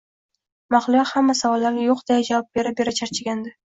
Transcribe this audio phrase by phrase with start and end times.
[0.75, 3.59] Mahliyo hamma savollarga yo`q deya javob bera-bera charchagandi